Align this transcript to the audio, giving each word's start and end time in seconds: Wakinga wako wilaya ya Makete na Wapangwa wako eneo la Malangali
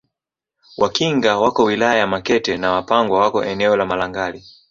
Wakinga 0.77 1.37
wako 1.39 1.63
wilaya 1.63 1.99
ya 1.99 2.07
Makete 2.07 2.57
na 2.57 2.71
Wapangwa 2.71 3.19
wako 3.19 3.43
eneo 3.45 3.75
la 3.75 3.85
Malangali 3.85 4.43